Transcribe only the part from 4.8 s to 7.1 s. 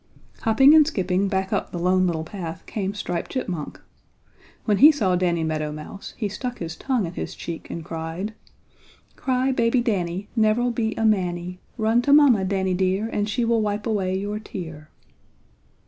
saw Danny Meadow Mouse he stuck his tongue